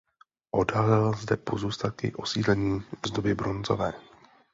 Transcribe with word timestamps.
Odhalil 0.51 1.13
zde 1.13 1.37
pozůstatky 1.37 2.13
osídlení 2.15 2.83
z 3.07 3.11
doby 3.11 3.35
bronzové. 3.35 3.93